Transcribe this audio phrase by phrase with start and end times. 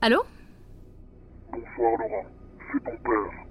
[0.00, 0.22] Allô
[1.50, 2.26] Bonsoir Laurent,
[2.72, 3.46] c'est ton père.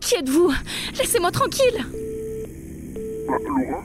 [0.00, 0.52] Qui êtes-vous?
[0.98, 1.84] Laissez-moi tranquille
[3.28, 3.84] Bah, Laurent?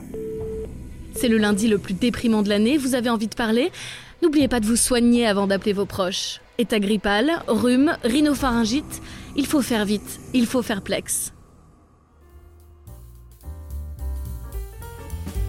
[1.14, 3.70] C'est le lundi le plus déprimant de l'année, vous avez envie de parler?
[4.22, 6.40] N'oubliez pas de vous soigner avant d'appeler vos proches.
[6.58, 9.02] État grippal, rhume, rhinopharyngite,
[9.36, 11.32] il faut faire vite, il faut faire plex.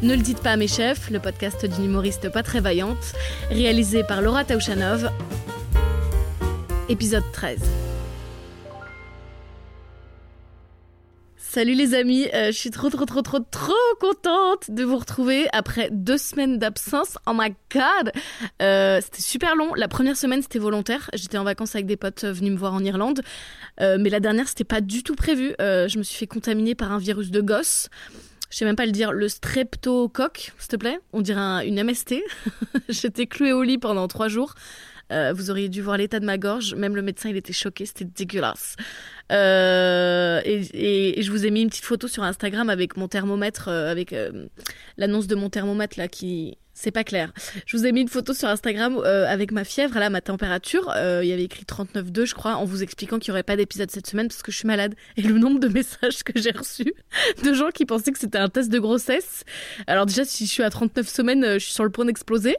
[0.01, 3.13] Ne le dites pas à mes chefs, le podcast d'une humoriste pas très vaillante,
[3.49, 5.09] réalisé par Laura Taouchanov.
[6.89, 7.59] Épisode 13.
[11.37, 15.47] Salut les amis, euh, je suis trop trop trop trop trop contente de vous retrouver
[15.51, 17.17] après deux semaines d'absence.
[17.25, 18.11] Oh my god,
[18.61, 19.73] euh, c'était super long.
[19.73, 21.09] La première semaine c'était volontaire.
[21.13, 23.21] J'étais en vacances avec des potes euh, venus me voir en Irlande,
[23.79, 25.53] mais la dernière c'était pas du tout prévu.
[25.59, 27.89] Je me suis fait contaminer par un virus de gosse.
[28.51, 30.99] Je sais même pas le dire, le streptocoque, s'il te plaît.
[31.13, 32.15] On dirait un- une MST.
[32.89, 34.55] J'étais clouée au lit pendant trois jours.
[35.11, 36.75] Euh, vous auriez dû voir l'état de ma gorge.
[36.75, 37.85] Même le médecin, il était choqué.
[37.85, 38.75] C'était dégueulasse.
[39.31, 43.67] Euh, et, et- je vous ai mis une petite photo sur Instagram avec mon thermomètre,
[43.67, 44.13] euh, avec
[44.97, 46.57] l'annonce de mon thermomètre là qui.
[46.81, 47.33] C'est pas clair.
[47.65, 50.93] Je vous ai mis une photo sur Instagram euh, avec ma fièvre, là, ma température.
[50.95, 53.57] Euh, il y avait écrit 39,2, je crois, en vous expliquant qu'il n'y aurait pas
[53.57, 54.95] d'épisode cette semaine parce que je suis malade.
[55.17, 56.93] Et le nombre de messages que j'ai reçus
[57.43, 59.43] de gens qui pensaient que c'était un test de grossesse.
[59.87, 62.55] Alors déjà, si je suis à 39 semaines, euh, je suis sur le point d'exploser.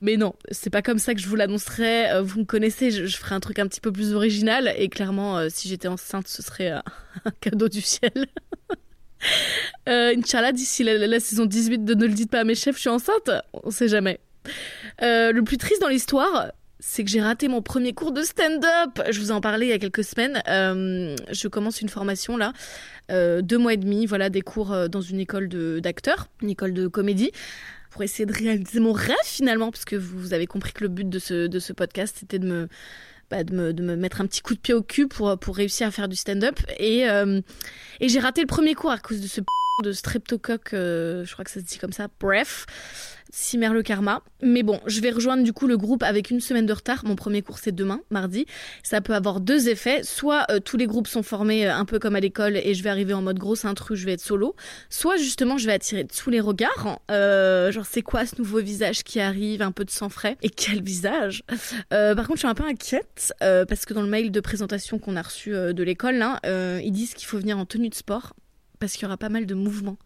[0.00, 2.22] Mais non, c'est pas comme ça que je vous l'annoncerai.
[2.22, 4.72] Vous me connaissez, je, ferai un truc un petit peu plus original.
[4.78, 6.70] Et clairement, si j'étais enceinte, ce serait
[7.24, 8.12] un cadeau du ciel.
[9.88, 12.54] euh, Inch'Allah, d'ici la, la- la saison 18 de Ne le dites pas à mes
[12.54, 13.30] chefs, je suis enceinte.
[13.52, 14.20] On sait jamais.
[15.02, 19.00] Euh, le plus triste dans l'histoire, c'est que j'ai raté mon premier cours de stand-up.
[19.10, 20.42] Je vous en parlais il y a quelques semaines.
[20.48, 22.52] Euh, je commence une formation là,
[23.10, 25.48] euh, deux mois et demi, voilà, des cours dans une école
[25.80, 27.30] d'acteurs, une école de comédie
[27.90, 30.88] pour essayer de réaliser mon rêve finalement, parce que vous, vous avez compris que le
[30.88, 32.68] but de ce, de ce podcast, c'était de me,
[33.34, 35.56] bah, de, me, de me mettre un petit coup de pied au cul pour, pour
[35.56, 36.58] réussir à faire du stand-up.
[36.78, 37.40] Et, euh,
[38.00, 39.46] et j'ai raté le premier cours à cause de ce p-
[39.82, 42.66] de streptocoque, euh, je crois que ça se dit comme ça, bref,
[43.36, 44.22] Cimer le karma.
[44.42, 47.04] Mais bon, je vais rejoindre du coup le groupe avec une semaine de retard.
[47.04, 48.46] Mon premier cours c'est demain, mardi.
[48.84, 50.04] Ça peut avoir deux effets.
[50.04, 52.82] Soit euh, tous les groupes sont formés euh, un peu comme à l'école et je
[52.84, 54.54] vais arriver en mode grosse intrus, je vais être solo.
[54.88, 57.00] Soit justement je vais attirer tous les regards.
[57.10, 60.36] Euh, genre c'est quoi ce nouveau visage qui arrive, un peu de sang frais.
[60.42, 61.42] Et quel visage?
[61.92, 65.00] Euh, Par contre je suis un peu inquiète parce que dans le mail de présentation
[65.00, 68.34] qu'on a reçu de l'école, ils disent qu'il faut venir en tenue de sport
[68.78, 69.98] parce qu'il y aura pas mal de mouvements.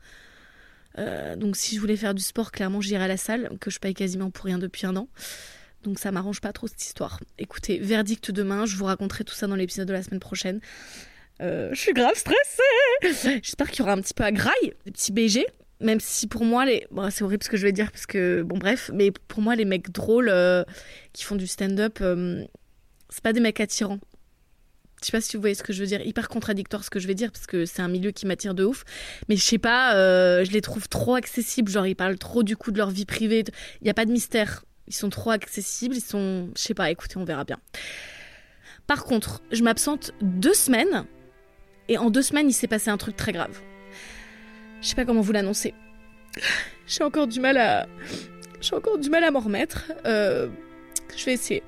[0.98, 3.78] Euh, donc si je voulais faire du sport, clairement j'irais à la salle, que je
[3.78, 5.08] paye quasiment pour rien depuis un an.
[5.84, 7.20] Donc ça m'arrange pas trop cette histoire.
[7.38, 10.60] Écoutez, verdict demain, je vous raconterai tout ça dans l'épisode de la semaine prochaine.
[11.40, 12.62] Euh, je suis grave stressée
[13.42, 15.46] J'espère qu'il y aura un petit peu à graille, des petits BG.
[15.80, 16.88] Même si pour moi, les...
[17.10, 19.64] c'est horrible ce que je vais dire, parce que, bon bref, mais pour moi, les
[19.64, 20.64] mecs drôles euh,
[21.12, 22.02] qui font du stand-up,
[23.08, 24.00] c'est pas des mecs attirants.
[25.00, 26.98] Je sais pas si vous voyez ce que je veux dire, hyper contradictoire ce que
[26.98, 28.84] je vais dire, parce que c'est un milieu qui m'attire de ouf.
[29.28, 32.56] Mais je sais pas, euh, je les trouve trop accessibles, genre ils parlent trop du
[32.56, 33.44] coup de leur vie privée.
[33.80, 34.64] Il n'y a pas de mystère.
[34.88, 36.50] Ils sont trop accessibles, ils sont...
[36.56, 37.58] Je sais pas, écoutez, on verra bien.
[38.86, 41.04] Par contre, je m'absente deux semaines,
[41.88, 43.60] et en deux semaines, il s'est passé un truc très grave.
[44.80, 45.74] Je sais pas comment vous l'annoncer.
[46.86, 47.86] J'ai encore du mal à...
[48.60, 49.92] J'ai encore du mal à m'en remettre.
[50.06, 50.48] Euh,
[51.16, 51.62] Je vais essayer.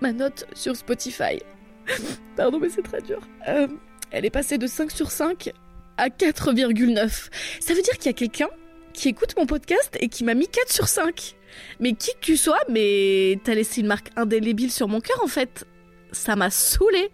[0.00, 1.40] Ma note sur Spotify.
[2.36, 3.20] Pardon, mais c'est très dur.
[3.48, 3.68] Euh,
[4.10, 5.52] elle est passée de 5 sur 5
[5.96, 7.30] à 4,9.
[7.60, 8.48] Ça veut dire qu'il y a quelqu'un
[8.92, 11.36] qui écoute mon podcast et qui m'a mis 4 sur 5.
[11.80, 15.28] Mais qui que tu sois, mais t'as laissé une marque indélébile sur mon cœur en
[15.28, 15.64] fait.
[16.12, 17.10] Ça m'a saoulé.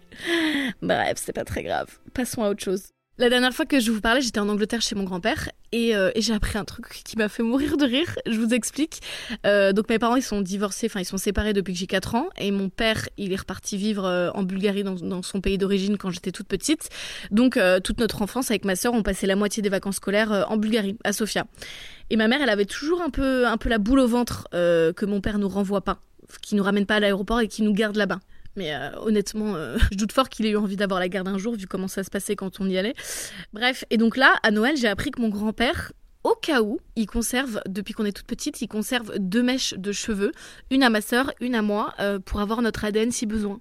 [0.81, 1.99] Bref, c'est pas très grave.
[2.13, 2.91] Passons à autre chose.
[3.21, 6.09] La dernière fois que je vous parlais, j'étais en Angleterre chez mon grand-père et, euh,
[6.15, 8.17] j'ai appris un truc qui m'a fait mourir de rire.
[8.25, 8.99] Je vous explique.
[9.45, 12.15] Euh, donc mes parents, ils sont divorcés, enfin ils sont séparés depuis que j'ai 4
[12.15, 15.99] ans et mon père, il est reparti vivre euh, en Bulgarie dans, son pays d'origine
[15.99, 16.89] quand j'étais toute petite.
[17.29, 20.57] Donc toute notre enfance avec ma sœur, on passait la moitié des vacances scolaires en
[20.57, 21.45] Bulgarie, à Sofia.
[22.09, 25.05] Et ma mère, elle avait toujours un peu, un peu la boule au ventre que
[25.05, 25.99] mon père nous renvoie pas,
[26.41, 28.19] qui nous ramène pas à l'aéroport et qui nous garde là-bas.
[28.55, 31.37] Mais euh, honnêtement, euh, je doute fort qu'il ait eu envie d'avoir la garde un
[31.37, 32.93] jour, vu comment ça se passait quand on y allait.
[33.53, 35.93] Bref, et donc là, à Noël, j'ai appris que mon grand-père,
[36.23, 39.91] au cas où, il conserve, depuis qu'on est toute petite, il conserve deux mèches de
[39.91, 40.31] cheveux,
[40.69, 43.59] une à ma sœur, une à moi, euh, pour avoir notre ADN si besoin.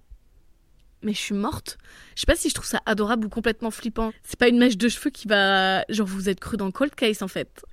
[1.02, 1.78] Mais je suis morte.
[2.14, 4.12] Je sais pas si je trouve ça adorable ou complètement flippant.
[4.22, 5.82] C'est pas une mèche de cheveux qui va.
[5.88, 7.64] Genre, vous êtes cru dans Cold Case en fait.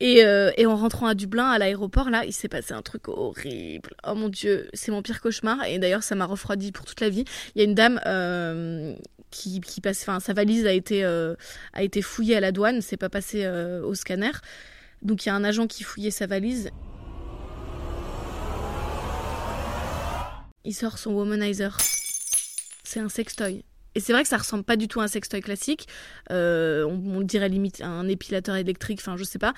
[0.00, 3.08] Et, euh, et en rentrant à Dublin, à l'aéroport, là, il s'est passé un truc
[3.08, 3.90] horrible.
[4.06, 5.64] Oh mon dieu, c'est mon pire cauchemar.
[5.64, 7.24] Et d'ailleurs, ça m'a refroidi pour toute la vie.
[7.54, 8.94] Il y a une dame euh,
[9.30, 11.34] qui, passe, enfin, sa valise a été, euh,
[11.72, 14.32] a été fouillée à la douane, c'est pas passé au scanner.
[15.00, 16.70] Donc il y a un agent qui fouillait sa valise.
[20.64, 21.76] il sort son womanizer.
[22.84, 23.64] C'est un sextoy.
[23.94, 25.88] Et c'est vrai que ça ressemble pas du tout à un sextoy classique.
[26.30, 29.54] Euh, on, dirait limite un épilateur électrique, enfin je sais pas,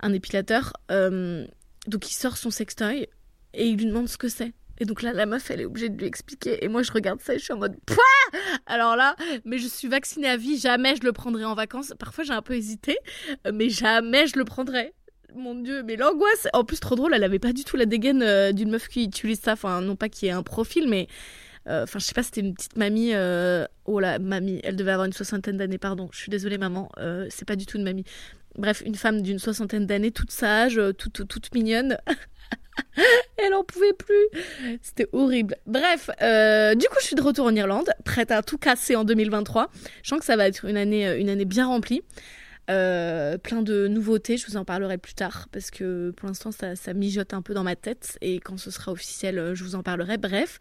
[0.00, 0.72] un épilateur.
[0.90, 1.46] Euh,
[1.86, 3.08] donc il sort son sextoy
[3.54, 4.52] et il lui demande ce que c'est.
[4.78, 6.62] Et donc là, la meuf, elle est obligée de lui expliquer.
[6.62, 9.66] Et moi, je regarde ça et je suis en mode Pouah Alors là, mais je
[9.66, 11.94] suis vaccinée à vie, jamais je le prendrai en vacances.
[11.98, 12.98] Parfois, j'ai un peu hésité,
[13.52, 14.92] mais jamais je le prendrai.
[15.34, 16.48] Mon dieu, mais l'angoisse.
[16.52, 19.04] En plus, trop drôle, elle avait pas du tout la dégaine euh, d'une meuf qui
[19.04, 19.52] utilise ça.
[19.52, 21.08] Enfin, non pas qui ait un profil, mais
[21.68, 23.10] enfin, je sais pas, c'était une petite mamie.
[23.14, 26.08] Euh, oh la mamie, elle devait avoir une soixantaine d'années, pardon.
[26.12, 28.04] Je suis désolée, maman, euh, c'est pas du tout une mamie.
[28.56, 31.98] Bref, une femme d'une soixantaine d'années, toute sage, toute, toute mignonne.
[33.36, 34.28] Elle en pouvait plus.
[34.82, 35.56] C'était horrible.
[35.66, 36.08] Bref,
[36.76, 39.70] du coup, je suis de retour en Irlande, prête à tout casser en 2023.
[40.02, 42.02] Je sens que ça va être une année, une année bien remplie.
[42.68, 46.74] Euh, plein de nouveautés, je vous en parlerai plus tard parce que pour l'instant ça,
[46.74, 49.76] ça, mijote un peu dans ma tête et quand ce sera officiel, euh, je vous
[49.76, 50.18] en parlerai.
[50.18, 50.58] Bref,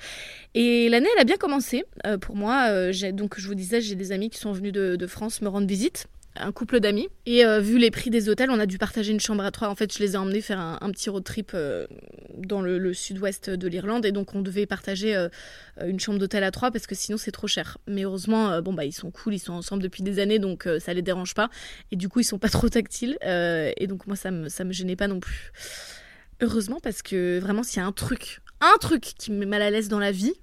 [0.53, 2.91] et l'année elle a bien commencé euh, pour moi.
[2.91, 5.47] j'ai donc je vous disais j'ai des amis qui sont venus de, de France me
[5.47, 7.07] rendre visite un couple d'amis.
[7.25, 9.69] Et euh, vu les prix des hôtels, on a dû partager une chambre à trois.
[9.69, 11.87] En fait, je les ai emmenés faire un, petit road trip euh,
[12.37, 14.05] dans le, sud-ouest de l'Irlande.
[14.05, 15.29] Et donc, on devait partager euh,
[15.85, 17.77] une chambre d'hôtel à trois parce que sinon, c'est trop cher.
[17.87, 20.93] Mais heureusement, bon, bah, ils sont cool, ils sont ensemble depuis des années, donc ça
[20.93, 21.49] les dérange pas.
[21.91, 23.17] Et du coup, ils sont pas trop tactiles.
[23.23, 25.51] et donc, moi, ça me, ça me gênait pas non plus.
[26.41, 29.61] Heureusement, parce que vraiment, s'il y a un truc, un truc qui me met mal
[29.61, 30.33] à l'aise dans la vie,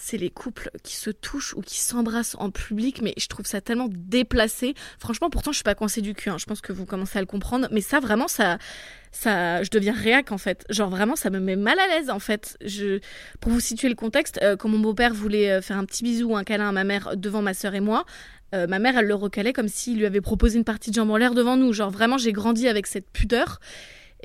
[0.00, 3.60] c'est les couples qui se touchent ou qui s'embrassent en public, mais je trouve ça
[3.60, 4.74] tellement déplacé.
[4.98, 6.38] Franchement, pourtant, je suis pas coincée du cul, hein.
[6.38, 8.58] je pense que vous commencez à le comprendre, mais ça, vraiment, ça,
[9.10, 10.64] ça, je deviens réac en fait.
[10.70, 12.56] Genre vraiment, ça me met mal à l'aise en fait.
[12.64, 13.00] Je,
[13.40, 16.30] pour vous situer le contexte, euh, quand mon beau-père voulait euh, faire un petit bisou
[16.30, 18.04] ou un câlin à ma mère devant ma sœur et moi,
[18.54, 21.10] euh, ma mère, elle le recalait comme s'il lui avait proposé une partie de jambe
[21.10, 21.72] en l'air devant nous.
[21.72, 23.60] Genre vraiment, j'ai grandi avec cette pudeur.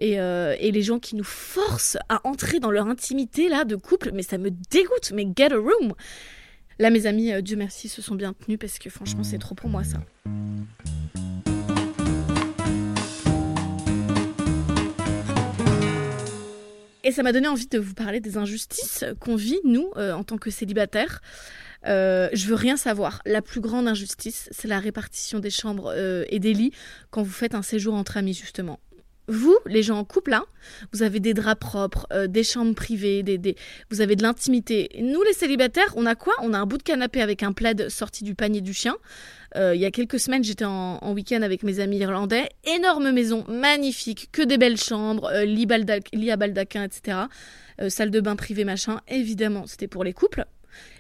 [0.04, 4.12] Euh, et, les gens qui nous forcent à entrer dans leur intimité là de couple,
[4.14, 5.94] mais ça me dégoûte, mais get a room.
[6.80, 9.56] Là, mes amis, euh, Dieu merci, se sont bien tenus parce que franchement, c'est trop
[9.56, 10.00] pour moi ça.
[17.06, 20.24] Et ça m'a donné envie de vous parler des injustices qu'on vit, nous, euh, en
[20.24, 21.22] tant que célibataires.
[21.86, 23.22] je veux rien savoir.
[23.26, 25.94] La plus grande injustice, c'est la répartition des chambres
[26.30, 26.72] et des lits
[27.12, 28.80] quand vous faites un séjour entre amis, justement
[29.28, 30.44] vous, les gens en couple, là,
[30.92, 33.56] vous avez des draps propres, euh, des chambres privées, des,
[33.90, 34.90] vous avez de l'intimité.
[35.00, 36.34] Nous, les célibataires, on a quoi?
[36.42, 38.96] On a un bout de canapé avec un plaid sorti du panier du chien.
[39.56, 42.50] Euh, il y a quelques semaines, j'étais en, week-end avec mes amis irlandais.
[42.66, 45.68] Énorme maison, magnifique, que des belles chambres, euh, lit,
[46.32, 47.18] à baldaquin, etc.
[47.90, 49.00] salle de bain privée, machin.
[49.08, 50.46] Évidemment, c'était pour les couples.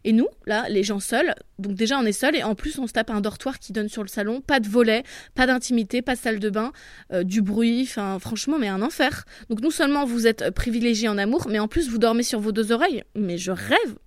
[0.04, 2.88] Et nous, là, les gens seuls, donc déjà on est seuls et en plus on
[2.88, 5.04] se tape un dortoir qui donne sur le salon, pas de volet,
[5.36, 6.72] pas d'intimité, pas de salle de bain,
[7.12, 9.25] euh, du bruit, enfin franchement, mais un enfer.
[9.50, 12.52] Donc non seulement vous êtes privilégiés en amour, mais en plus vous dormez sur vos
[12.52, 13.04] deux oreilles.
[13.16, 13.98] Mais je rêve.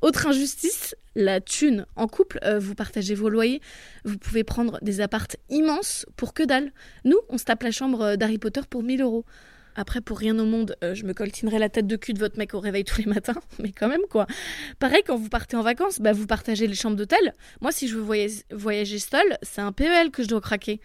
[0.00, 1.86] Autre injustice, la thune.
[1.96, 3.60] En couple, euh, vous partagez vos loyers,
[4.04, 6.72] vous pouvez prendre des appartes immenses pour que dalle.
[7.04, 9.24] Nous, on se tape la chambre d'Harry Potter pour 1000 euros.
[9.74, 12.38] Après, pour rien au monde, euh, je me coltinerai la tête de cul de votre
[12.38, 14.26] mec au réveil tous les matins, mais quand même quoi.
[14.78, 17.34] Pareil, quand vous partez en vacances, bah, vous partagez les chambres d'hôtel.
[17.60, 20.80] Moi, si je veux voyager, voyager seul, c'est un PEL que je dois craquer.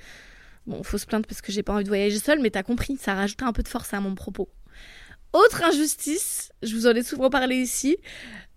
[0.66, 2.98] Bon, faut se plaindre parce que j'ai pas envie de voyager seul, mais t'as compris,
[2.98, 4.50] ça rajoute un peu de force à mon propos.
[5.34, 7.98] Autre injustice, je vous en ai souvent parlé ici,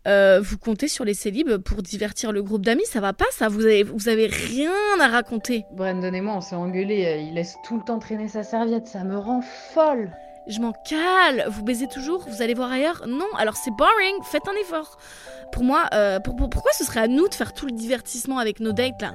[0.07, 3.49] euh, vous comptez sur les célibes pour divertir le groupe d'amis, ça va pas ça?
[3.49, 5.65] Vous avez, vous avez rien à raconter.
[5.73, 8.87] Brandon et moi, on s'est engueulé, euh, il laisse tout le temps traîner sa serviette,
[8.87, 10.11] ça me rend folle.
[10.47, 11.47] Je m'en cale.
[11.49, 12.27] Vous baisez toujours?
[12.29, 13.05] Vous allez voir ailleurs?
[13.07, 14.17] Non, alors c'est boring.
[14.25, 14.99] Faites un effort.
[15.53, 18.73] Pour moi, euh, pourquoi ce serait à nous de faire tout le divertissement avec nos
[18.73, 19.15] dates là?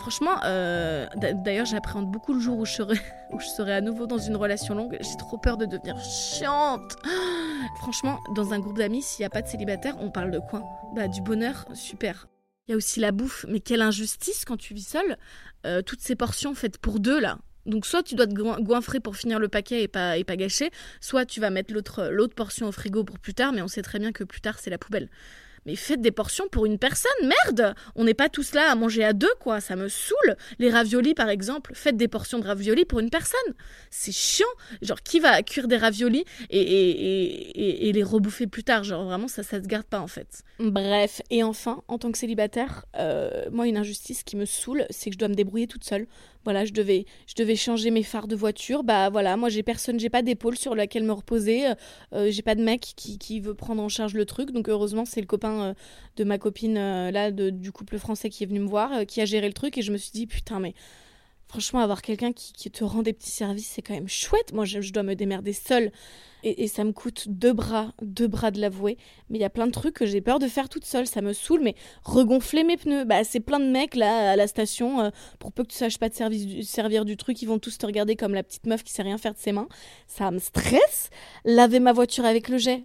[0.00, 1.06] Franchement, euh,
[1.44, 3.00] d'ailleurs, j'appréhende beaucoup le jour où je, serai,
[3.32, 4.96] où je serai à nouveau dans une relation longue.
[5.00, 6.96] J'ai trop peur de devenir chiante.
[7.78, 10.62] Franchement, dans un groupe d'amis, s'il n'y a pas de célibataire, on parle de quoi?
[10.94, 12.28] Bah, du bonheur, super.
[12.66, 15.16] Il y a aussi la bouffe, mais quelle injustice quand tu vis seul.
[15.66, 17.38] Euh, toutes ces portions faites pour deux là.
[17.66, 20.70] Donc soit tu dois te goinfrer pour finir le paquet et pas, et pas gâcher,
[21.00, 23.98] soit tu vas mettre l'autre portion au frigo pour plus tard, mais on sait très
[23.98, 25.08] bien que plus tard c'est la poubelle
[25.66, 29.04] mais faites des portions pour une personne, merde On n'est pas tous là à manger
[29.04, 30.36] à deux, quoi, ça me saoule.
[30.58, 33.38] Les raviolis, par exemple, faites des portions de raviolis pour une personne.
[33.90, 34.46] C'est chiant.
[34.82, 38.84] Genre, qui va cuire des raviolis et, et, et, les rebouffer plus tard?
[38.84, 40.42] Genre, vraiment, ça, ça se garde pas, en fait.
[40.58, 45.10] Bref, et enfin, en tant que célibataire, euh, moi, une injustice qui me saoule, c'est
[45.10, 46.06] que je dois me débrouiller toute seule.
[46.44, 48.84] Voilà, je devais, je devais changer mes phares de voiture.
[48.84, 51.64] Bah voilà, moi j'ai personne, j'ai pas d'épaule sur laquelle me reposer.
[52.12, 54.50] Euh, j'ai pas de mec qui, qui, veut prendre en charge le truc.
[54.50, 55.72] Donc heureusement, c'est le copain euh,
[56.16, 59.24] de ma copine là, de, du couple français qui est venu me voir, qui a
[59.24, 59.78] géré le truc.
[59.78, 60.74] Et je me suis dit, putain, mais
[61.54, 64.52] Franchement, avoir quelqu'un qui, te rend des petits services, c'est quand même chouette.
[64.52, 65.92] Moi, je, dois me démerder seule
[66.42, 68.98] et, ça me coûte deux bras, deux bras de l'avouer.
[69.30, 71.20] Mais il y a plein de trucs que j'ai peur de faire toute seule, ça
[71.20, 71.60] me saoule.
[71.62, 75.52] Mais regonfler mes pneus, bah c'est plein de mecs là à la station, euh, pour
[75.52, 77.86] peu que tu saches pas te servir du, servir du truc, ils vont tous te
[77.86, 79.68] regarder comme la petite meuf qui sait rien faire de ses mains.
[80.08, 81.10] Ça me stresse.
[81.44, 82.84] Laver ma voiture avec le jet,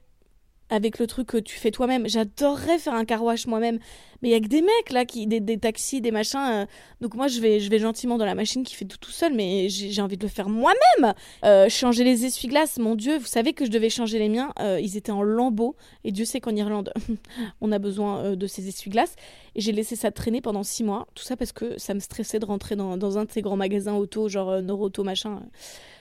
[0.70, 2.08] avec le truc que tu fais toi-même.
[2.08, 3.80] J'adorerais faire un carwash moi-même,
[4.22, 6.40] mais il y a que des mecs là des, taxis, des machins.
[6.40, 6.66] euh,
[7.02, 9.70] donc moi je vais je vais gentiment dans la machine qui fait tout seul, mais
[9.70, 11.14] j'ai envie de le faire moi-même.
[11.44, 14.52] Euh, changer les essuie-glaces, mon Dieu, vous savez que je devais changer les miens.
[14.60, 16.94] euh, ils étaient en lambeaux et Dieu sait qu'en Irlande
[17.62, 19.16] on a besoin de ces essuie-glaces.
[19.56, 21.08] Et j'ai laissé ça traîner pendant six mois.
[21.16, 23.96] Tout ça parce que ça me stressait de rentrer dans, un de ces grands magasins
[23.96, 25.42] auto, genre Noroto machin,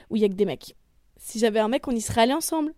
[0.09, 0.75] où il y a que des mecs.
[1.17, 2.73] Si j'avais un mec, on y serait allé ensemble.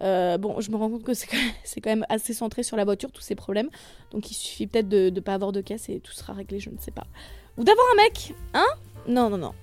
[0.00, 1.14] Euh, bon, je me rends compte que
[1.64, 3.68] c'est quand, même- assez centré sur la voiture, tous ces problèmes.
[4.10, 6.70] Donc il suffit peut-être de ne pas avoir de casse et tout sera réglé, je
[6.70, 7.06] ne sais pas.
[7.56, 8.66] Ou d'avoir un mec, hein?
[9.06, 9.54] Non, non, non.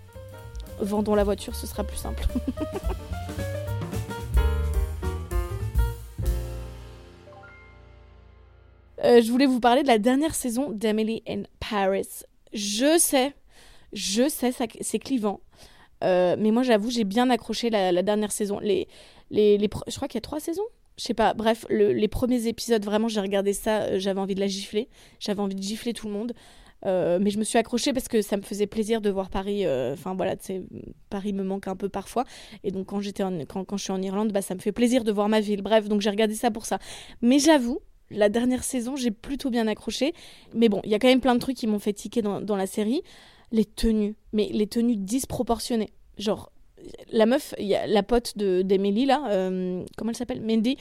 [0.81, 2.25] Vendons la voiture, ce sera plus simple.
[9.03, 12.07] Euh, je voulais vous parler de la dernière saison d'Emily in Paris.
[12.53, 13.33] Je sais,
[13.93, 14.51] je sais,
[14.81, 15.41] c'est clivant.
[16.03, 18.59] Euh, mais moi, j'avoue, j'ai bien accroché la, la dernière saison.
[18.59, 18.87] Les,
[19.31, 20.63] les, les, je crois qu'il y a trois saisons.
[20.97, 21.33] Je sais pas.
[21.33, 23.81] Bref, le- les premiers épisodes, vraiment, j'ai regardé ça.
[23.83, 24.87] euh, J'avais envie de la gifler.
[25.19, 26.33] J'avais envie de gifler tout le monde.
[26.85, 29.65] Euh, mais je me suis accrochée parce que ça me faisait plaisir de voir Paris.
[29.65, 30.63] euh, Enfin voilà, tu sais,
[31.09, 32.25] Paris me manque un peu parfois.
[32.63, 35.03] Et donc quand j'étais quand, quand je suis en Irlande, bah, ça me fait plaisir
[35.03, 35.61] de voir ma ville.
[35.63, 36.77] Bref, donc j'ai regardé ça pour ça.
[37.21, 37.79] Mais j'avoue,
[38.11, 40.13] la dernière saison, j'ai plutôt bien accroché.
[40.53, 42.39] Mais bon, il y a quand même plein de trucs qui m'ont fait tiquer dans,
[42.39, 43.01] dans la série.
[43.51, 45.89] Les tenues, mais les tenues disproportionnées.
[46.17, 46.51] Genre,
[47.11, 50.41] la meuf, la pote de d'Emily là, euh, comment elle s'appelle?
[50.41, 50.77] Mandy.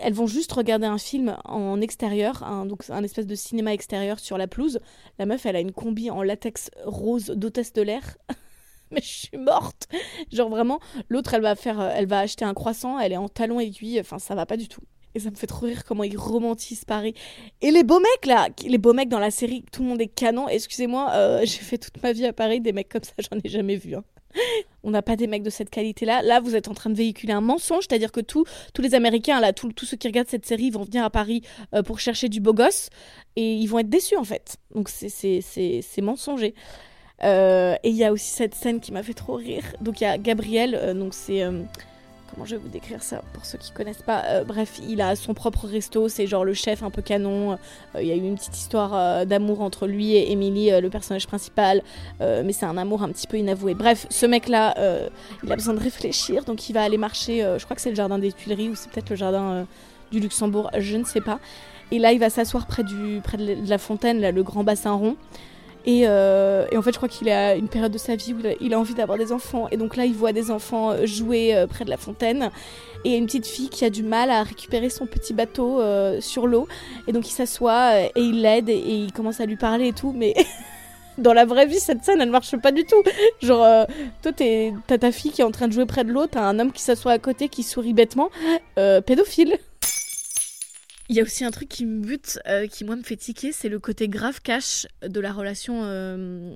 [0.00, 4.18] Elles vont juste regarder un film en extérieur, un, donc un espèce de cinéma extérieur
[4.18, 4.80] sur la pelouse.
[5.18, 8.16] La meuf, elle a une combi en latex rose d'hôtesse de l'air.
[8.90, 9.88] Mais je suis morte.
[10.30, 13.28] Genre vraiment, l'autre, elle va faire, euh, elle va acheter un croissant, elle est en
[13.28, 14.00] talons aiguilles.
[14.00, 14.82] Enfin, ça va pas du tout.
[15.14, 17.14] Et ça me fait trop rire comment ils romantisent Paris.
[17.60, 20.08] Et les beaux mecs là, les beaux mecs dans la série, tout le monde est
[20.08, 20.48] canon.
[20.48, 23.48] Excusez-moi, euh, j'ai fait toute ma vie à Paris, des mecs comme ça, j'en ai
[23.48, 23.94] jamais vu.
[23.94, 24.04] hein.
[24.84, 26.22] On n'a pas des mecs de cette qualité-là.
[26.22, 29.40] Là, vous êtes en train de véhiculer un mensonge, c'est-à-dire que tous tous les Américains,
[29.40, 31.42] là, tous ceux qui regardent cette série, vont venir à Paris
[31.74, 32.90] euh, pour chercher du beau gosse
[33.36, 34.56] et ils vont être déçus en fait.
[34.74, 36.54] Donc c'est mensonger.
[37.22, 39.62] Euh, et il y a aussi cette scène qui m'a fait trop rire.
[39.80, 41.42] Donc il y a Gabriel, euh, donc c'est
[42.32, 44.22] comment je vais vous décrire ça pour ceux qui connaissent pas.
[44.26, 47.52] Euh, bref, il a son propre resto, c'est genre le chef un peu canon.
[47.52, 50.88] Euh, Il y a eu une petite histoire euh, d'amour entre lui et Emily, le
[50.88, 51.82] personnage principal,
[52.20, 53.74] mais c'est un amour un petit peu inavoué.
[53.74, 54.74] Bref, ce mec-là,
[55.42, 57.40] il a besoin de réfléchir, donc il va aller marcher.
[57.58, 59.66] je crois que c'est le jardin des Tuileries ou c'est peut-être le jardin
[60.10, 61.38] du Luxembourg, je ne sais pas.
[61.90, 62.84] Et là, il va s'asseoir près,
[63.22, 65.16] près de la fontaine, le grand bassin rond.
[65.84, 68.38] Et, euh, et en fait, je crois qu'il a une période de sa vie où
[68.60, 69.68] il a, envie d'avoir des enfants.
[69.70, 72.50] Et donc là, il voit des enfants euh, jouer euh, près de la fontaine.
[73.04, 76.46] Et une petite fille qui a du mal à récupérer son petit bateau euh, sur
[76.46, 76.68] l'eau.
[77.08, 79.92] Et donc il s'assoit euh, et il l'aide et, il commence à lui parler et
[79.92, 80.12] tout.
[80.16, 80.34] Mais
[81.18, 83.02] dans la vraie vie, cette scène, elle marche pas du tout.
[83.42, 83.84] Genre, euh,
[84.22, 86.58] toi, t'as ta fille qui est en train de jouer près de l'eau, t'as un
[86.60, 88.30] homme qui s'assoit à côté, qui sourit bêtement.
[88.78, 89.58] Euh, pédophile.
[91.12, 93.52] Il y a aussi un truc qui me bute, euh, qui moi me fait tiquer,
[93.52, 96.54] c'est le côté grave cash de la relation euh,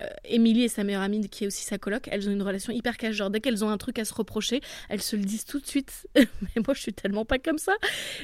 [0.00, 2.06] euh, Emily et sa meilleure amie qui est aussi sa coloc.
[2.08, 4.60] Elles ont une relation hyper cash, genre dès qu'elles ont un truc à se reprocher,
[4.88, 6.06] elles se le disent tout de suite.
[6.14, 7.72] Mais moi je suis tellement pas comme ça.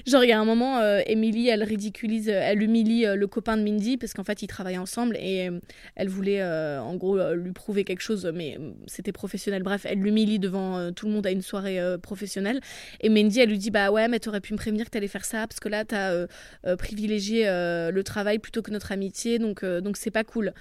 [0.06, 3.96] Genre il y a un moment, Emily elle ridiculise, elle humilie le copain de Mindy
[3.96, 5.50] parce qu'en fait ils travaillent ensemble et
[5.96, 9.64] elle voulait en gros lui prouver quelque chose, mais c'était professionnel.
[9.64, 12.60] Bref, elle l'humilie devant tout le monde à une soirée professionnelle.
[13.00, 15.24] Et Mandy, elle lui dit Bah ouais, mais t'aurais pu me prévenir que t'allais faire
[15.24, 16.26] ça, parce que là, t'as euh,
[16.66, 20.52] euh, privilégié euh, le travail plutôt que notre amitié, donc donc c'est pas cool.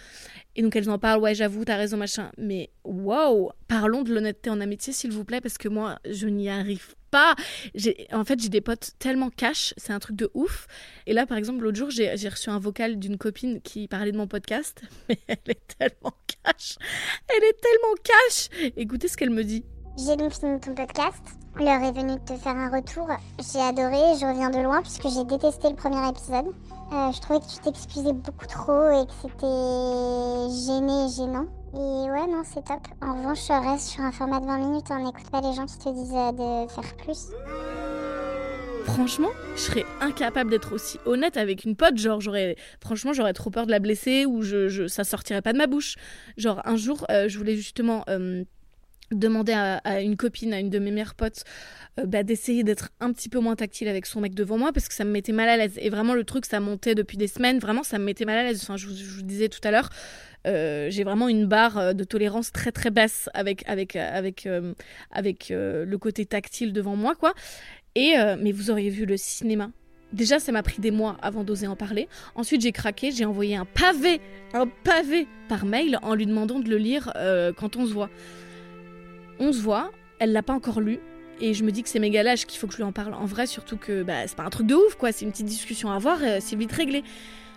[0.56, 2.32] Et donc elles en parlent Ouais, j'avoue, t'as raison, machin.
[2.38, 6.50] Mais waouh Parlons de l'honnêteté en amitié, s'il vous plaît, parce que moi, je n'y
[6.50, 7.36] arrive pas.
[8.12, 10.68] En fait, j'ai des potes tellement cash, c'est un truc de ouf.
[11.08, 14.18] Et là, par exemple, l'autre jour, j'ai reçu un vocal d'une copine qui parlait de
[14.18, 16.76] mon podcast, mais elle est tellement cash.
[17.28, 19.64] Elle est tellement cash Écoutez ce qu'elle me dit.
[19.98, 21.22] J'ai donc fini ton podcast.
[21.56, 23.08] L'heure est venue de te faire un retour.
[23.40, 26.48] J'ai adoré, je reviens de loin puisque j'ai détesté le premier épisode.
[26.92, 31.46] Euh, je trouvais que tu t'excusais beaucoup trop et que c'était gêné et gênant.
[31.76, 32.82] Et ouais, non, c'est top.
[33.02, 34.86] En revanche, reste sur un format de 20 minutes.
[34.90, 36.32] On n'écoute pas les gens qui te disent euh,
[36.66, 37.28] de faire plus.
[38.86, 41.98] Franchement, je serais incapable d'être aussi honnête avec une pote.
[41.98, 45.54] Genre, j'aurais, franchement, j'aurais trop peur de la blesser ou je, je- ça sortirait pas
[45.54, 45.96] de ma bouche.
[46.38, 48.04] Genre, un jour, euh, je voulais justement
[49.14, 51.44] demander à, une copine, à une de mes meilleures potes,
[52.00, 54.88] euh, bah, d'essayer d'être un petit peu moins tactile avec son mec devant moi parce
[54.88, 55.78] que ça me mettait mal à l'aise.
[55.78, 57.60] Et vraiment, le truc, ça montait depuis des semaines.
[57.60, 58.62] Vraiment, ça me mettait mal à l'aise.
[58.64, 59.90] Enfin, je, vous- disais tout à l'heure.
[60.48, 64.48] Euh, j'ai vraiment une barre euh, de tolérance très très basse avec, avec, avec,
[65.12, 67.34] avec le côté tactile devant moi, quoi.
[67.96, 69.70] Et, mais vous auriez vu le cinéma.
[70.14, 72.08] Déjà, ça m'a pris des mois avant d'oser en parler.
[72.36, 74.20] Ensuite, j'ai craqué, j'ai envoyé un pavé,
[74.54, 77.12] un pavé par mail en lui demandant de le lire
[77.58, 78.10] quand on se voit.
[79.40, 81.00] On se voit, elle l'a pas encore lu.
[81.42, 83.14] Et je me dis que c'est méga lâche qu'il faut que je lui en parle
[83.14, 85.12] en vrai, surtout que bah, c'est pas un truc de ouf, quoi.
[85.12, 87.04] C'est une petite discussion à avoir, euh, c'est vite réglé.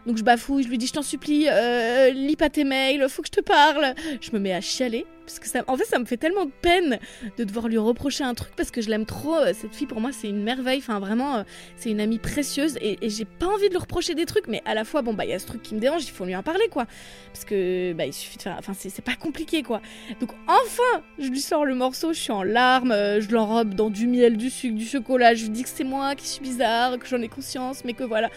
[0.07, 3.23] Donc je bafouille, je lui dis je t'en supplie, euh, lis pas tes mails, faut
[3.23, 3.95] que je te parle.
[4.21, 7.01] Je me mets à chialer parce que ça, en fait me fait tellement de peine
[7.37, 9.35] de devoir lui reprocher un truc parce que je l'aime trop.
[9.35, 11.43] Euh, Cette fille pour moi c'est une merveille, enfin vraiment euh,
[11.77, 14.75] c'est une amie précieuse et, j'ai pas envie de lui reprocher des trucs, mais à
[14.75, 16.37] la fois bon bah il y a ce truc qui me dérange, il faut lui
[16.37, 16.87] en parler quoi,
[17.33, 19.81] parce que bah il suffit de faire, enfin c'est pas compliqué quoi.
[20.21, 24.07] Donc enfin je lui sors le morceau, je suis en larmes, je l'enrobe dans du
[24.07, 27.07] miel, du sucre, du chocolat, je lui dis que c'est moi qui suis bizarre, que
[27.07, 28.31] j'en ai conscience, mais que voilà.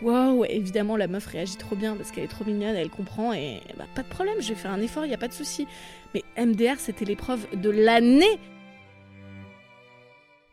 [0.00, 3.60] Waouh, évidemment la meuf réagit trop bien parce qu'elle est trop mignonne, elle comprend et
[3.76, 5.66] bah pas de problème, je vais faire un effort, il y a pas de souci.
[6.14, 8.38] Mais MDR c'était l'épreuve de l'année.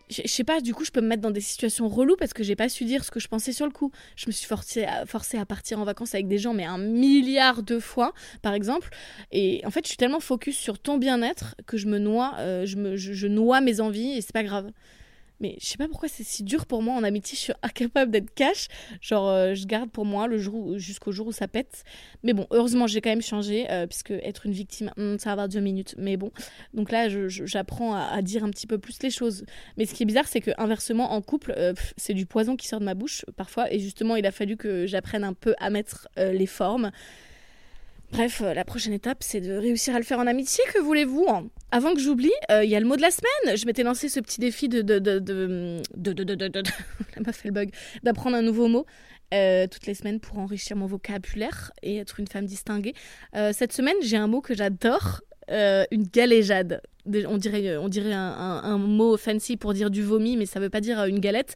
[0.08, 2.44] Je sais pas, du coup, je peux me mettre dans des situations reloues parce que
[2.44, 3.92] j'ai pas su dire ce que je pensais sur le coup.
[4.16, 7.80] Je me suis forcée à, partir en vacances avec des gens, mais un milliard de
[7.80, 8.90] fois, par exemple.
[9.32, 12.68] Et en fait, je suis tellement focus sur ton bien-être que je me noie, euh,
[12.68, 14.72] je noie mes envies et c'est pas grave.
[15.40, 18.12] Mais je sais pas pourquoi c'est si dur pour moi en amitié, je suis incapable
[18.12, 18.68] d'être cash.
[19.02, 21.84] Genre, euh, je garde pour moi le jour jusqu'au jour où ça pète.
[22.24, 25.32] Mais bon, heureusement, j'ai quand même changé, euh, puisque être une victime, hmm, ça va
[25.34, 25.96] avoir deux minutes.
[25.98, 26.32] Mais bon,
[26.74, 29.46] donc là, j'apprends à, dire un petit peu plus les choses.
[29.78, 32.68] Mais ce qui est bizarre, c'est que inversement, en couple, euh, c'est du poison qui
[32.68, 33.72] sort de ma bouche parfois.
[33.74, 36.92] Et justement, il a fallu que j'apprenne un peu à mettre les formes.
[38.16, 41.26] Bref, euh, la prochaine étape, c'est de réussir à le faire en amitié, que voulez-vous
[41.30, 41.48] hein?
[41.72, 43.58] Avant que j'oublie, euh, il y a le mot de la semaine.
[43.58, 44.82] Je m'étais lancé ce petit défi de...
[44.82, 46.64] de, de, de,
[47.46, 47.72] la bug.
[48.04, 48.86] D'apprendre un nouveau mot
[49.34, 52.94] euh, toutes les semaines pour enrichir mon vocabulaire et être une femme distinguée.
[53.36, 55.20] Euh, cette semaine, j'ai un mot que j'adore,
[55.52, 56.82] euh, une galéjade.
[57.28, 60.62] On dirait, on dirait un, un- un mot fancy pour dire du vomi, mais ça
[60.62, 61.56] veut pas dire euh, une galette.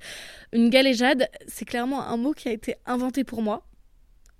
[0.52, 3.64] Une galéjade, c'est clairement un mot qui a été inventé pour moi.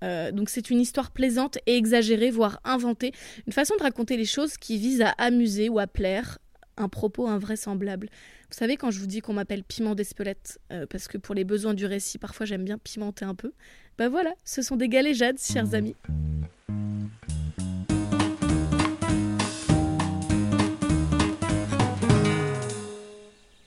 [0.02, 3.12] Euh, donc c'est une histoire plaisante et exagérée, voire inventée,
[3.46, 6.38] une façon de raconter les choses qui vise à amuser ou à plaire,
[6.76, 8.08] un propos invraisemblable.
[8.50, 11.44] Vous savez quand je vous dis qu'on m'appelle piment d'Espelette, euh, parce que pour les
[11.44, 13.52] besoins du récit, parfois j'aime bien pimenter un peu,
[13.98, 15.94] bah voilà, ce sont des galéjades, chers amis.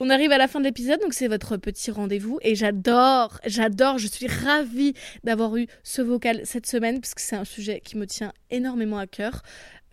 [0.06, 2.38] On arrive à la fin de l'épisode, donc c'est votre petit rendez-vous.
[2.42, 7.38] Et j'adore, j'adore, je suis ravie d'avoir eu ce vocal cette semaine, parce que c'est
[7.38, 9.44] un sujet qui me tient énormément à cœur.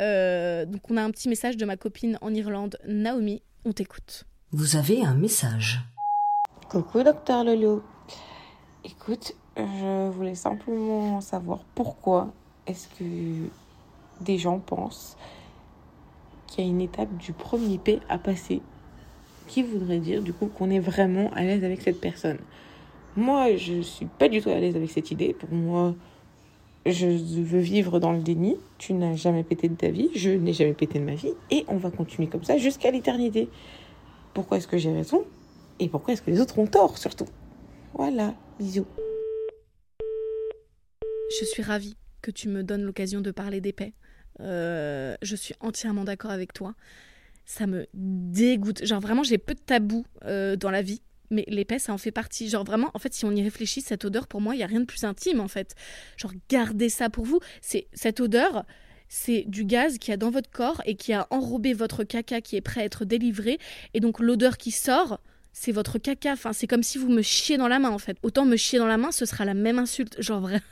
[0.03, 3.41] Euh, donc on a un petit message de ma copine en Irlande, Naomi.
[3.65, 4.25] On t'écoute.
[4.51, 5.79] Vous avez un message.
[6.69, 7.85] Coucou docteur Lolo.
[8.85, 12.35] Écoute, je voulais simplement savoir pourquoi
[12.67, 13.49] est-ce que
[14.21, 15.17] des gens pensent
[16.49, 18.61] qu'il y a une étape du premier P à passer
[19.51, 22.39] qui voudrait dire du coup qu'on est vraiment à l'aise avec cette personne.
[23.17, 25.35] Moi, je suis pas du tout à l'aise avec cette idée.
[25.35, 25.97] Pour moi,
[26.87, 28.57] je veux vivre dans le déni.
[28.79, 31.65] Tu n'as jamais pété de ta vie, je n'ai jamais pété de ma vie, et
[31.67, 33.49] on va continuer comme ça jusqu'à l'éternité.
[34.35, 35.25] Pourquoi est-ce que j'ai raison?
[35.81, 37.27] Et pourquoi est-ce que les autres ont tort surtout?
[37.95, 38.87] Voilà, bisous.
[41.41, 43.95] Je suis ravie que tu me donnes l'occasion de parler d'épais.
[44.39, 46.75] Euh, je suis entièrement d'accord avec toi.
[47.51, 48.87] Ça me dégoûte.
[48.87, 51.03] Genre vraiment, j'ai peu de tabous euh, dans la vie.
[51.33, 52.49] Mais l'épais, ça en fait partie.
[52.49, 54.69] Genre vraiment, en fait, si on y réfléchit, cette odeur, pour moi, il n'y a
[54.69, 55.75] rien de plus intime, en fait.
[56.17, 57.41] Genre, gardez ça pour vous.
[57.61, 58.65] C'est Cette odeur,
[59.09, 62.55] c'est du gaz qui a dans votre corps et qui a enrobé votre caca qui
[62.55, 63.59] est prêt à être délivré.
[63.95, 65.19] Et donc, l'odeur qui sort,
[65.53, 66.35] c'est votre caca.
[66.35, 68.17] Enfin, c'est comme si vous me chiez dans la main, en fait.
[68.23, 70.23] Autant me chier dans la main, ce sera la même insulte.
[70.23, 70.63] Genre, vraiment.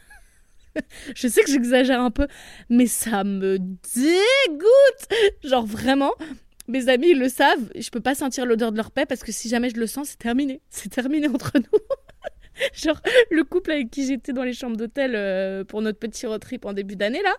[1.17, 2.29] Je sais que j'exagère un peu,
[2.71, 5.09] mais ça me dégoûte.
[5.43, 6.15] Genre vraiment,
[6.69, 9.33] mes amis ils le savent, je peux pas sentir l'odeur de leur paix parce que
[9.33, 10.61] si jamais je le sens, c'est terminé.
[10.71, 11.79] C'est terminé entre nous.
[12.75, 13.01] Genre
[13.31, 16.65] le couple avec qui j'étais dans les chambres d'hôtel euh, pour notre petit road trip
[16.65, 17.37] en début d'année là,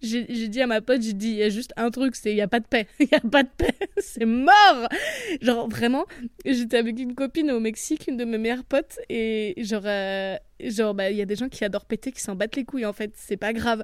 [0.00, 2.36] j'ai dit à ma pote, j'ai dit il y a juste un truc, c'est il
[2.36, 2.86] y a pas de paix.
[3.00, 4.88] Il y a pas de paix, c'est mort.
[5.40, 6.06] Genre vraiment,
[6.44, 10.94] j'étais avec une copine au Mexique, une de mes meilleures potes et genre euh, genre
[10.94, 12.92] bah il y a des gens qui adorent péter qui s'en battent les couilles en
[12.92, 13.82] fait, c'est pas grave.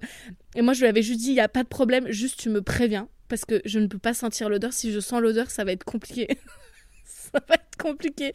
[0.55, 2.49] Et moi je lui avais juste dit il y a pas de problème, juste tu
[2.49, 5.65] me préviens parce que je ne peux pas sentir l'odeur, si je sens l'odeur, ça
[5.65, 6.29] va être compliqué.
[7.05, 8.31] ça va être compliqué.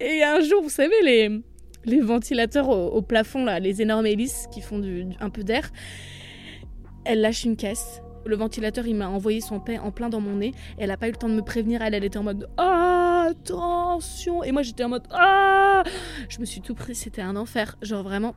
[0.00, 1.42] Et un jour, vous savez les
[1.84, 4.82] les ventilateurs au, plafond là, les énormes hélices qui font
[5.20, 5.70] un peu d'air.
[7.04, 8.00] Elle lâche une caisse.
[8.24, 10.54] Le ventilateur, il m'a envoyé son paix en plein dans mon nez.
[10.78, 11.82] Elle a pas eu le temps de me prévenir.
[11.82, 14.42] Elle, elle était en mode Ah, attention.
[14.44, 15.82] Et moi, j'étais en mode Ah.
[16.30, 16.94] Je me suis tout pris.
[16.94, 17.76] C'était un enfer.
[17.82, 18.34] Genre vraiment.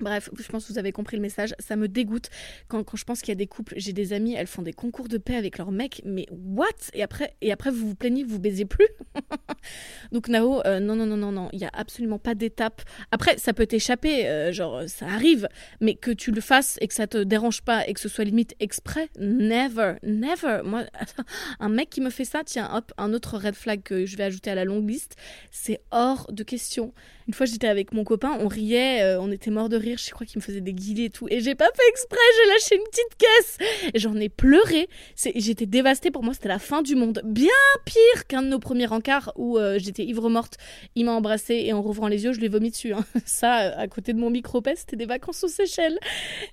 [0.00, 1.54] Bref, je pense que vous avez compris le message.
[1.58, 2.28] Ça me dégoûte
[2.68, 3.74] quand, quand je pense qu'il y a des couples.
[3.76, 6.66] J'ai des amis, elles font des concours de paix avec leurs mecs, mais what?
[6.94, 8.88] Et après, et après, vous vous plaignez, vous baisez plus?
[10.12, 12.82] Donc, Nao, euh, non, non, non, non, non, il n'y a absolument pas d'étape.
[13.10, 15.48] Après, ça peut t'échapper, euh, genre, ça arrive,
[15.80, 18.24] mais que tu le fasses et que ça te dérange pas et que ce soit
[18.24, 20.60] limite exprès, never, never.
[20.64, 20.84] Moi,
[21.60, 24.24] un mec qui me fait ça, tiens, hop, un autre red flag que je vais
[24.24, 25.16] ajouter à la longue liste,
[25.50, 26.92] c'est hors de question.
[27.28, 29.98] Une fois, j'étais avec mon copain, on riait, euh, on était mort de rire.
[29.98, 31.26] Je crois qu'il me faisait des guillis et tout.
[31.28, 33.58] Et j'ai pas fait exprès, j'ai lâché une petite caisse.
[33.94, 34.88] Et j'en ai pleuré.
[35.34, 36.12] J'étais dévastée.
[36.12, 37.20] Pour moi, c'était la fin du monde.
[37.24, 37.48] Bien
[37.84, 40.56] pire qu'un de nos premiers encarts où euh, j'étais ivre morte.
[40.94, 42.92] Il m'a embrassée et en rouvrant les yeux, je lui ai vomi dessus.
[42.92, 43.04] Hein.
[43.24, 45.98] Ça, à côté de mon micro c'était des vacances aux Seychelles.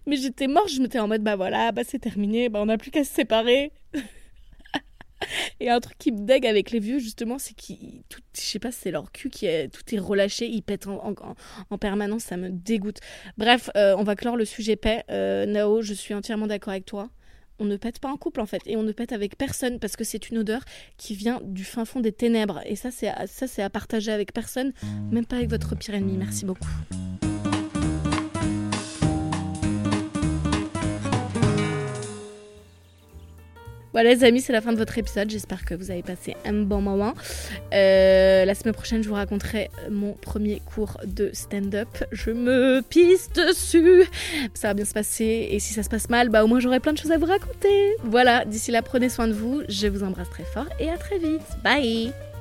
[0.08, 0.70] Mais j'étais morte.
[0.70, 2.50] Je m'étais en mode, bah voilà, bah c'est terminé.
[2.50, 3.72] Bah on n'a plus qu'à se séparer.
[5.60, 8.04] Et un truc qui me dégue avec les vieux, justement, c'est qu'ils.
[8.36, 9.70] Je sais pas, c'est leur cul qui est.
[9.70, 11.16] Tout est relâché, ils pètent en,
[11.70, 13.00] en, permanence, ça me dégoûte.
[13.38, 15.04] Bref, euh, on va clore le sujet paix.
[15.10, 17.10] Euh, Nao, je suis entièrement d'accord avec toi.
[17.60, 19.96] On ne pète pas en couple en fait, et on ne pète avec personne parce
[19.96, 20.62] que c'est une odeur
[20.98, 22.62] qui vient du fin fond des ténèbres.
[22.66, 24.74] Et ça, c'est ça, c'est à partager avec personne,
[25.12, 26.18] même pas avec votre pire ennemi.
[26.18, 26.68] Merci beaucoup.
[33.94, 35.30] Voilà les amis, c'est la fin de votre épisode.
[35.30, 37.14] J'espère que vous avez passé un bon moment.
[37.74, 41.90] Euh, la semaine prochaine, je vous raconterai mon premier cours de stand-up.
[42.12, 44.04] Je me pisse dessus.
[44.54, 45.48] Ça va bien se passer.
[45.52, 47.28] Et si ça se passe mal, bah au moins j'aurai plein de choses à vous
[47.28, 47.96] raconter.
[48.04, 49.62] Voilà, d'ici là, prenez soin de vous.
[49.70, 51.42] Je vous embrasse très fort et à très vite.
[51.64, 52.33] Bye